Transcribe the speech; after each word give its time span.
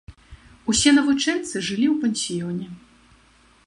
Усе 0.73 0.89
навучэнцы 0.99 1.55
жылі 1.69 1.87
ў 1.93 1.95
пансіёне. 2.01 2.65